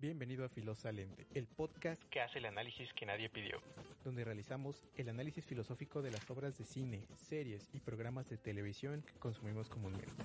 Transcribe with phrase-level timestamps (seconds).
[0.00, 3.60] Bienvenido a Filosalente, el podcast que hace el análisis que nadie pidió.
[4.04, 9.02] donde realizamos el análisis filosófico de las obras de cine, series y programas de televisión
[9.02, 10.22] que consumimos comúnmente.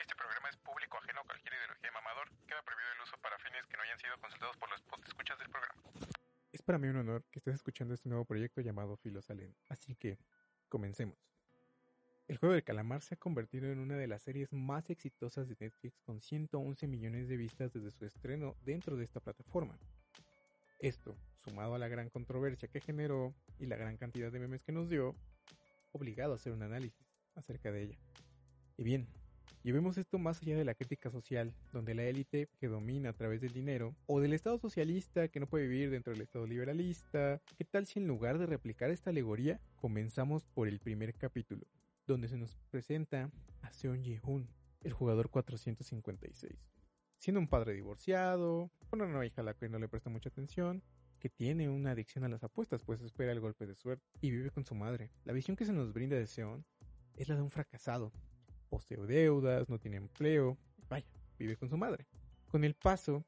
[0.00, 2.28] Este programa es público ajeno a cualquier ideología de mamador.
[2.48, 5.48] Queda prohibido el uso para fines que no hayan sido consultados por los escuchas del
[5.48, 5.82] programa.
[6.52, 9.60] Es para mí un honor que estés escuchando este nuevo proyecto llamado Filosalente.
[9.68, 10.18] Así que,
[10.68, 11.16] comencemos.
[12.30, 15.56] El juego del calamar se ha convertido en una de las series más exitosas de
[15.58, 19.76] Netflix con 111 millones de vistas desde su estreno dentro de esta plataforma.
[20.78, 24.70] Esto, sumado a la gran controversia que generó y la gran cantidad de memes que
[24.70, 25.16] nos dio,
[25.90, 27.04] obligado a hacer un análisis
[27.34, 27.98] acerca de ella.
[28.76, 29.08] Y bien,
[29.64, 33.40] llevemos esto más allá de la crítica social, donde la élite que domina a través
[33.40, 37.64] del dinero, o del Estado socialista que no puede vivir dentro del Estado liberalista, ¿qué
[37.64, 41.66] tal si en lugar de replicar esta alegoría, comenzamos por el primer capítulo?
[42.10, 43.30] Donde se nos presenta
[43.62, 44.48] a Seon Ji-hoon,
[44.82, 46.68] el jugador 456.
[47.16, 50.82] Siendo un padre divorciado, con una hija a la que no le presta mucha atención,
[51.20, 54.50] que tiene una adicción a las apuestas, pues espera el golpe de suerte y vive
[54.50, 55.12] con su madre.
[55.24, 56.64] La visión que se nos brinda de Seon
[57.14, 58.12] es la de un fracasado.
[58.68, 61.06] Posee deudas, no tiene empleo, vaya,
[61.38, 62.08] vive con su madre.
[62.46, 63.24] Con el paso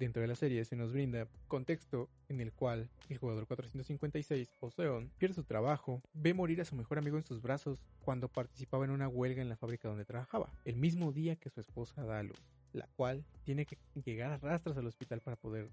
[0.00, 5.10] Dentro de la serie se nos brinda contexto en el cual el jugador 456, Oseon,
[5.18, 8.92] pierde su trabajo, ve morir a su mejor amigo en sus brazos cuando participaba en
[8.92, 12.22] una huelga en la fábrica donde trabajaba, el mismo día que su esposa da a
[12.22, 12.40] luz,
[12.72, 15.68] la cual tiene que llegar a rastras al hospital para poder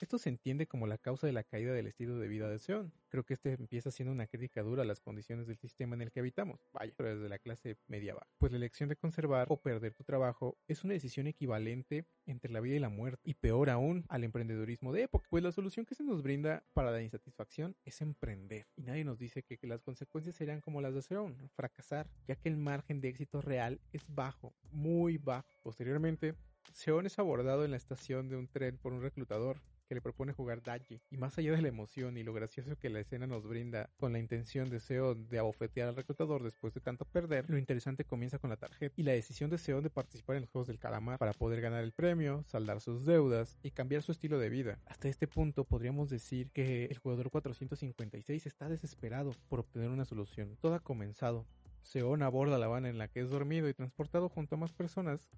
[0.00, 2.92] esto se entiende como la causa de la caída del estilo de vida de Seon.
[3.08, 6.10] Creo que este empieza siendo una crítica dura a las condiciones del sistema en el
[6.10, 8.28] que habitamos, vaya, pero desde la clase media baja.
[8.38, 12.60] Pues la elección de conservar o perder tu trabajo es una decisión equivalente entre la
[12.60, 15.94] vida y la muerte, y peor aún al emprendedurismo de época, pues la solución que
[15.94, 20.34] se nos brinda para la insatisfacción es emprender, y nadie nos dice que, las consecuencias
[20.34, 24.54] serían como las de Seon, fracasar, ya que el margen de éxito real es bajo,
[24.70, 25.48] muy bajo.
[25.62, 26.34] Posteriormente,
[26.72, 30.32] Seon es abordado en la estación de un tren por un reclutador que le propone
[30.32, 31.00] jugar Daji.
[31.10, 34.12] Y más allá de la emoción y lo gracioso que la escena nos brinda con
[34.12, 38.38] la intención de Seon de abofetear al reclutador después de tanto perder, lo interesante comienza
[38.38, 41.18] con la tarjeta y la decisión de Seon de participar en los Juegos del Calamar
[41.18, 44.78] para poder ganar el premio, saldar sus deudas y cambiar su estilo de vida.
[44.86, 50.56] Hasta este punto podríamos decir que el jugador 456 está desesperado por obtener una solución.
[50.60, 51.46] Todo ha comenzado.
[51.82, 55.30] Seon aborda la van en la que es dormido y transportado junto a más personas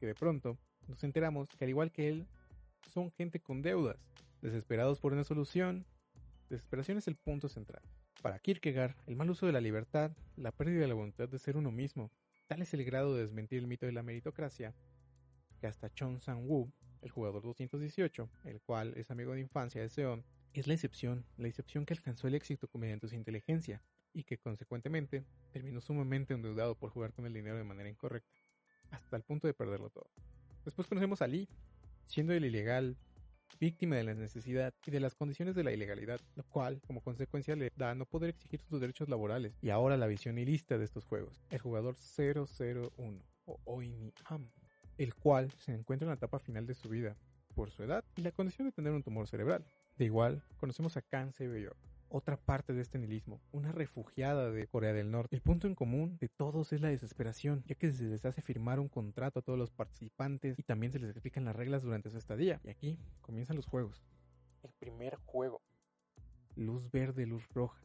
[0.00, 0.58] que de pronto
[0.88, 2.26] nos enteramos que al igual que él,
[2.92, 3.96] son gente con deudas,
[4.40, 5.86] desesperados por una solución.
[6.50, 7.82] Desesperación es el punto central.
[8.20, 11.56] Para Kierkegaard, el mal uso de la libertad, la pérdida de la voluntad de ser
[11.56, 12.10] uno mismo,
[12.46, 14.74] tal es el grado de desmentir el mito de la meritocracia,
[15.58, 20.24] que hasta Chong Sang-woo, el jugador 218, el cual es amigo de infancia de Seon,
[20.52, 23.82] es la excepción, la excepción que alcanzó el éxito mediante su inteligencia
[24.12, 28.38] y que consecuentemente terminó sumamente endeudado por jugar con el dinero de manera incorrecta,
[28.90, 30.10] hasta el punto de perderlo todo.
[30.64, 31.48] Después conocemos a Lee,
[32.06, 32.96] siendo el ilegal
[33.58, 37.54] víctima de la necesidad y de las condiciones de la ilegalidad, lo cual como consecuencia
[37.54, 39.56] le da no poder exigir sus derechos laborales.
[39.62, 44.50] Y ahora la visión ilícita de estos juegos, el jugador 001 o Oini Ham,
[44.98, 47.16] el cual se encuentra en la etapa final de su vida
[47.54, 49.64] por su edad y la condición de tener un tumor cerebral.
[49.96, 51.32] De igual, conocemos a Kan
[52.12, 55.34] otra parte de este nihilismo, una refugiada de Corea del Norte.
[55.34, 58.80] El punto en común de todos es la desesperación, ya que se les hace firmar
[58.80, 62.18] un contrato a todos los participantes y también se les explican las reglas durante su
[62.18, 62.60] estadía.
[62.64, 64.04] Y aquí comienzan los juegos.
[64.62, 65.62] El primer juego.
[66.54, 67.82] Luz verde, luz roja,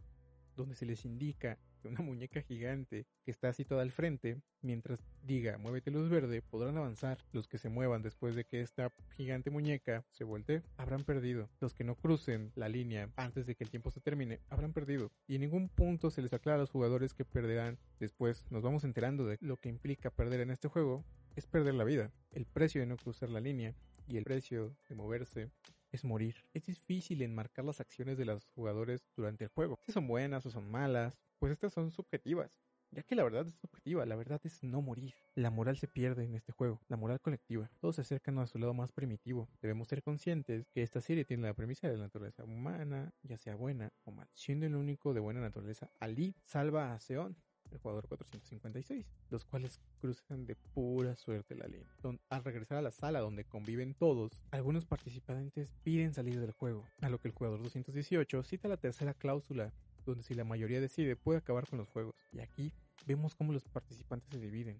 [0.58, 5.92] donde se les indica una muñeca gigante que está situada al frente, mientras diga muévete
[5.92, 7.18] luz verde, podrán avanzar.
[7.32, 11.50] Los que se muevan después de que esta gigante muñeca se voltee, habrán perdido.
[11.60, 15.12] Los que no crucen la línea antes de que el tiempo se termine, habrán perdido.
[15.28, 17.78] Y en ningún punto se les aclara a los jugadores que perderán.
[18.00, 21.04] Después nos vamos enterando de lo que implica perder en este juego,
[21.36, 22.12] es perder la vida.
[22.32, 23.74] El precio de no cruzar la línea
[24.08, 25.50] y el precio de moverse
[25.98, 26.36] es morir.
[26.54, 29.80] Es difícil enmarcar las acciones de los jugadores durante el juego.
[29.86, 32.62] Si son buenas o son malas, pues estas son subjetivas.
[32.92, 35.16] Ya que la verdad es subjetiva, la verdad es no morir.
[35.34, 37.70] La moral se pierde en este juego, la moral colectiva.
[37.82, 39.50] Todos se acercan a su lado más primitivo.
[39.60, 43.56] Debemos ser conscientes que esta serie tiene la premisa de la naturaleza humana, ya sea
[43.56, 44.30] buena o mal.
[44.34, 47.36] Siendo el único de buena naturaleza, Ali salva a Seon,
[47.72, 51.88] el jugador 456, los cuales cruzan de pura suerte la línea.
[52.30, 57.10] al regresar a la sala donde conviven todos, algunos participantes piden salir del juego, a
[57.10, 59.74] lo que el jugador 218 cita la tercera cláusula,
[60.06, 62.16] donde si la mayoría decide puede acabar con los juegos.
[62.32, 62.72] Y aquí
[63.06, 64.80] vemos cómo los participantes se dividen.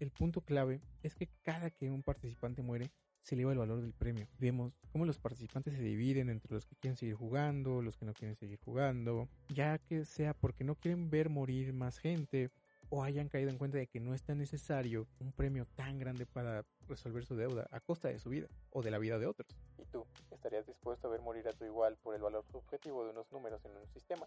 [0.00, 3.92] El punto clave es que cada que un participante muere, se eleva el valor del
[3.92, 4.26] premio.
[4.38, 8.14] Vemos cómo los participantes se dividen entre los que quieren seguir jugando, los que no
[8.14, 12.50] quieren seguir jugando, ya que sea porque no quieren ver morir más gente
[12.90, 16.26] o hayan caído en cuenta de que no es tan necesario un premio tan grande
[16.26, 19.48] para resolver su deuda a costa de su vida o de la vida de otros.
[19.78, 23.10] ¿Y tú estarías dispuesto a ver morir a tu igual por el valor subjetivo de
[23.10, 24.26] unos números en un sistema?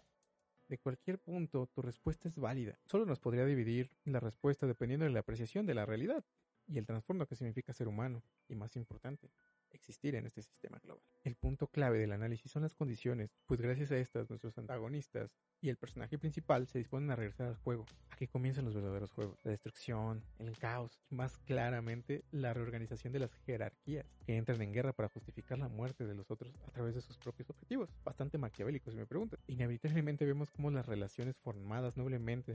[0.68, 2.78] De cualquier punto, tu respuesta es válida.
[2.86, 6.24] Solo nos podría dividir la respuesta dependiendo de la apreciación de la realidad
[6.66, 9.30] y el trastorno que significa ser humano, y más importante,
[9.74, 11.02] existir en este sistema global.
[11.24, 15.30] El punto clave del análisis son las condiciones, pues gracias a estas nuestros antagonistas
[15.60, 17.86] y el personaje principal se disponen a regresar al juego.
[18.10, 23.20] Aquí comienzan los verdaderos juegos, la destrucción, el caos y más claramente la reorganización de
[23.20, 26.94] las jerarquías que entran en guerra para justificar la muerte de los otros a través
[26.94, 27.90] de sus propios objetivos.
[28.04, 29.40] Bastante maquiavélico si me preguntan.
[29.46, 32.54] Inevitablemente vemos cómo las relaciones formadas noblemente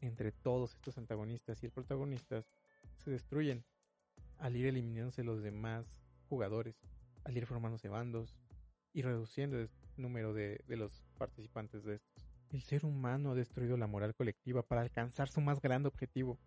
[0.00, 2.44] entre todos estos antagonistas y el protagonista
[2.98, 3.64] se destruyen
[4.38, 5.98] al ir eliminándose los demás
[6.28, 6.76] jugadores,
[7.24, 8.36] al ir formándose bandos
[8.92, 12.28] y reduciendo el número de, los participantes de estos.
[12.50, 16.38] El ser humano ha destruido la moral colectiva para alcanzar su más grande objetivo,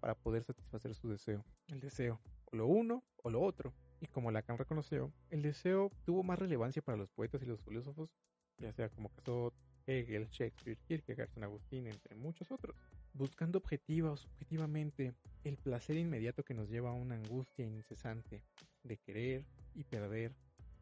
[0.00, 1.44] para poder satisfacer su deseo.
[1.68, 3.72] El deseo, o lo uno o lo otro.
[4.00, 8.10] Y como Lacan reconoció, el deseo tuvo más relevancia para los poetas y los filósofos,
[8.58, 9.54] ya sea como Casot,
[9.86, 12.76] Hegel, Shakespeare, Kierkegaard, San Agustín, entre muchos otros,
[13.16, 15.14] buscando objetiva o subjetivamente
[15.44, 18.42] el placer inmediato que nos lleva a una angustia incesante
[18.82, 20.34] de querer y perder,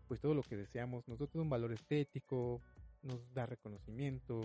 [0.08, 2.60] pues todo lo que deseamos nos da un valor estético,
[3.02, 4.40] nos da reconocimiento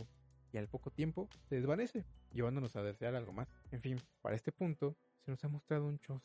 [0.51, 3.47] y al poco tiempo se desvanece, llevándonos a desear algo más.
[3.71, 4.95] En fin, para este punto
[5.25, 6.21] se nos ha mostrado un Cho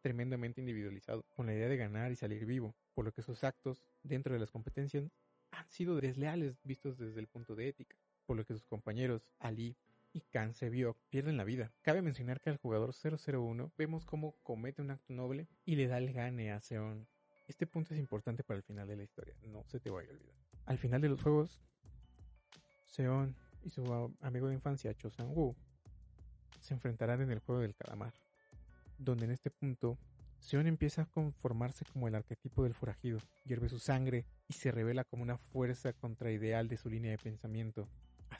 [0.00, 3.82] tremendamente individualizado, con la idea de ganar y salir vivo, por lo que sus actos
[4.02, 5.10] dentro de las competencias
[5.50, 7.96] han sido desleales vistos desde el punto de ética,
[8.26, 9.76] por lo que sus compañeros Ali
[10.12, 11.72] y Kan vio pierden la vida.
[11.82, 15.98] Cabe mencionar que al jugador 001 vemos cómo comete un acto noble y le da
[15.98, 17.06] el gane a Seon.
[17.46, 20.12] Este punto es importante para el final de la historia, no se te vaya a
[20.12, 20.36] olvidar.
[20.66, 21.60] Al final de los juegos,
[22.86, 23.34] Seon
[23.64, 25.56] y su amigo de infancia Cho Sang-woo
[26.60, 28.14] se enfrentarán en el juego del calamar,
[28.98, 29.98] donde en este punto
[30.40, 35.04] Seon empieza a conformarse como el arquetipo del forajido, hierve su sangre y se revela
[35.04, 37.88] como una fuerza contraideal de su línea de pensamiento,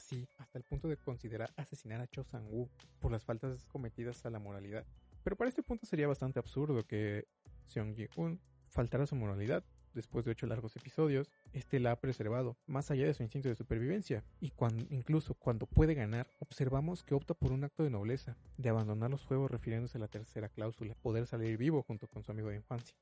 [0.00, 4.30] así hasta el punto de considerar asesinar a Cho Sang-woo por las faltas cometidas a
[4.30, 4.86] la moralidad.
[5.22, 7.28] Pero para este punto sería bastante absurdo que
[7.66, 9.62] Seong Ji-un faltara su moralidad,
[9.92, 13.54] después de ocho largos episodios, este la ha preservado, más allá de su instinto de
[13.54, 18.36] supervivencia, y cuando, incluso cuando puede ganar, observamos que opta por un acto de nobleza,
[18.56, 22.32] de abandonar los juegos refiriéndose a la tercera cláusula, poder salir vivo junto con su
[22.32, 22.96] amigo de infancia.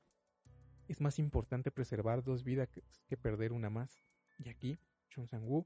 [0.87, 2.67] Es más importante preservar dos vidas
[3.07, 4.03] que, perder una más,
[4.43, 4.79] y aquí,
[5.09, 5.65] Chun Sang-woo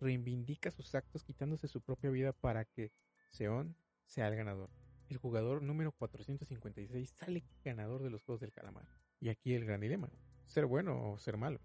[0.00, 2.92] reivindica sus actos quitándose su propia vida para que
[3.30, 3.76] Seon
[4.06, 4.70] sea el ganador.
[5.08, 8.88] El jugador número 456 sale ganador de los Juegos del Calamar.
[9.20, 10.10] Y aquí el gran dilema
[10.46, 11.60] ser bueno o ser malo.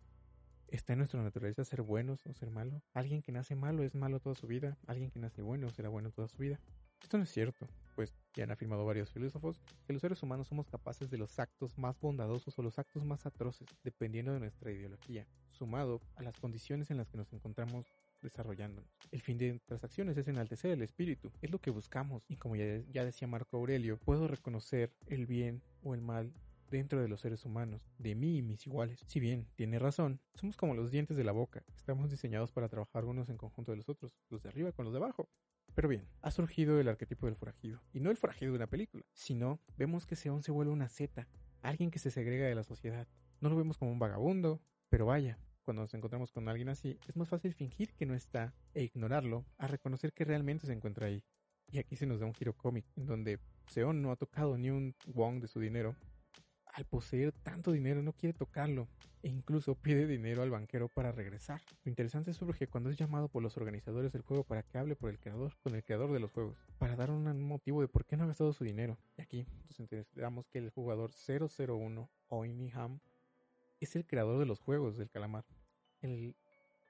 [0.68, 2.84] ¿Está en nuestra naturaleza ser buenos o ser malo?
[2.94, 4.78] ¿Alguien que nace malo es malo toda su vida?
[4.88, 6.60] ¿Alguien que nace bueno será bueno toda su vida?
[7.02, 10.68] Esto no es cierto, pues ya han afirmado varios filósofos que los seres humanos somos
[10.68, 15.26] capaces de los actos más bondadosos o los actos más atroces, dependiendo de nuestra ideología,
[15.50, 17.88] sumado a las condiciones en las que nos encontramos
[18.22, 18.90] desarrollándonos.
[19.12, 22.56] El fin de nuestras acciones es enaltecer el espíritu, es lo que buscamos y como
[22.56, 26.34] ya, decía Marco Aurelio, puedo reconocer el bien o el mal
[26.70, 29.04] dentro de los seres humanos, de mí y mis iguales.
[29.08, 33.06] Si bien tiene razón, somos como los dientes de la boca, estamos diseñados para trabajar
[33.06, 35.30] unos en conjunto de los otros, los de arriba con los de abajo.
[35.74, 39.04] Pero bien, ha surgido el arquetipo del forajido, y no el forajido de una película,
[39.14, 41.28] sino vemos que Seon se vuelve una zeta,
[41.62, 43.08] alguien que se segrega de la sociedad.
[43.40, 47.16] No lo vemos como un vagabundo, pero vaya, cuando nos encontramos con alguien así, es
[47.16, 51.24] más fácil fingir que no está e ignorarlo a reconocer que realmente se encuentra ahí.
[51.72, 54.72] Y aquí se nos da un giro cómic, en donde Seon no ha tocado ni
[54.72, 55.96] un wong de su dinero,
[56.74, 58.88] al poseer tanto dinero no quiere tocarlo
[59.22, 61.62] e incluso pide dinero al banquero para regresar.
[61.84, 65.12] Lo interesante surge cuando es llamado por los organizadores del juego para que hable por
[65.12, 68.18] el creador, con el creador de los juegos, para dar un motivo de por qué
[68.18, 68.98] no ha gastado su dinero.
[69.20, 73.02] Y aquí nos enteramos que el jugador 001, Oimi Ham,
[73.80, 75.46] es el creador de los juegos del calamar.
[76.02, 76.36] El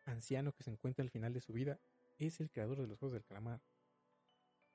[0.05, 1.79] anciano que se encuentra al final de su vida
[2.17, 3.61] es el creador de los juegos del calamar.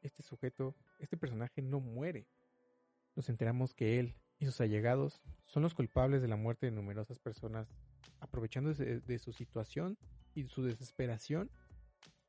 [0.00, 2.26] Este sujeto, este personaje no muere.
[3.14, 7.18] Nos enteramos que él, y sus allegados son los culpables de la muerte de numerosas
[7.18, 7.68] personas,
[8.20, 9.96] aprovechándose de su situación
[10.34, 11.50] y su desesperación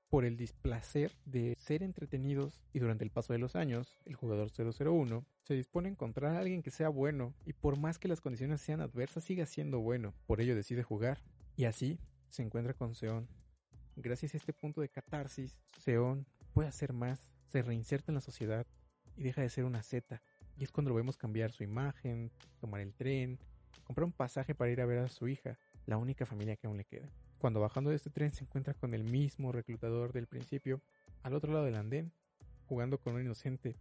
[0.09, 4.49] por el displacer de ser entretenidos y durante el paso de los años, el jugador
[4.49, 8.21] 001 se dispone a encontrar a alguien que sea bueno y por más que las
[8.21, 11.19] condiciones sean adversas siga siendo bueno, por ello decide jugar
[11.55, 13.27] y así se encuentra con Seon.
[13.95, 18.65] Gracias a este punto de catarsis, Seon puede hacer más, se reinserta en la sociedad
[19.15, 20.21] y deja de ser una zeta
[20.57, 23.39] y es cuando lo vemos cambiar su imagen, tomar el tren,
[23.83, 26.77] comprar un pasaje para ir a ver a su hija, la única familia que aún
[26.77, 27.09] le queda.
[27.37, 30.81] Cuando bajando de este tren se encuentra con el mismo reclutador del principio,
[31.23, 32.13] al otro lado del andén,
[32.67, 33.77] jugando con un inocente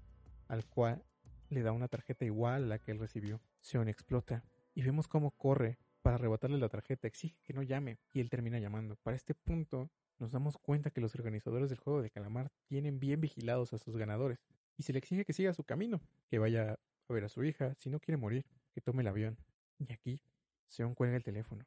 [0.48, 1.04] al cual
[1.48, 3.40] le da una tarjeta igual a la que él recibió.
[3.60, 8.20] Seon explota y vemos cómo corre para arrebatarle la tarjeta, exige que no llame y
[8.20, 8.94] él termina llamando.
[8.96, 13.22] Para este punto nos damos cuenta que los organizadores del juego de calamar tienen bien
[13.22, 14.44] vigilados a sus ganadores
[14.76, 17.74] y se le exige que siga su camino, que vaya a ver a su hija
[17.78, 18.44] si no quiere morir,
[18.74, 19.38] que tome el avión.
[19.78, 20.20] Y aquí
[20.68, 21.64] Seon cuelga el teléfono,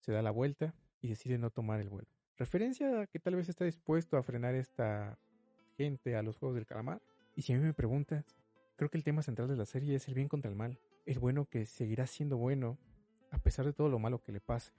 [0.00, 2.10] se da la vuelta y decide no tomar el vuelo.
[2.36, 5.18] Referencia a que tal vez está dispuesto a frenar esta
[5.78, 7.00] gente a los juegos del calamar.
[7.34, 8.26] Y si a mí me preguntas,
[8.76, 10.78] creo que el tema central de la serie es el bien contra el mal.
[11.06, 12.78] El bueno que seguirá siendo bueno
[13.30, 14.72] a pesar de todo lo malo que le pase.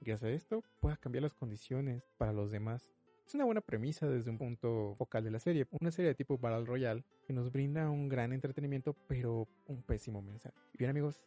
[0.00, 2.92] Gracias a esto pueda cambiar las condiciones para los demás.
[3.26, 6.38] Es una buena premisa desde un punto focal de la serie, una serie de tipo
[6.38, 10.56] Battle Royale que nos brinda un gran entretenimiento pero un pésimo mensaje.
[10.78, 11.20] Bien amigos,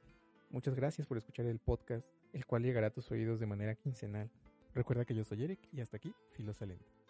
[0.49, 4.31] muchas gracias por escuchar el podcast, el cual llegará a tus oídos de manera quincenal.
[4.73, 7.00] Recuerda que yo soy Eric y hasta aquí, Filosalente.